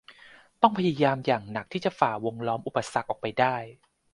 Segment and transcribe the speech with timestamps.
[0.61, 3.27] ต้องพยายามอย่างหนักที่จะฝ่าวงล้อมอุปสรรคออกไป